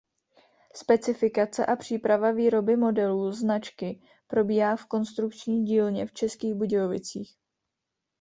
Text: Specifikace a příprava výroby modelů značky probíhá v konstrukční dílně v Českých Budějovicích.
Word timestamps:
Specifikace 0.73 1.65
a 1.65 1.75
příprava 1.75 2.31
výroby 2.31 2.75
modelů 2.77 3.31
značky 3.31 4.01
probíhá 4.27 4.75
v 4.75 4.85
konstrukční 4.85 5.65
dílně 5.65 6.05
v 6.05 6.13
Českých 6.13 6.53
Budějovicích. 6.53 7.35